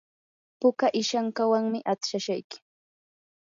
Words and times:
puka 0.59 0.87
ishankawanmi 1.01 1.79
astashayki. 1.91 2.57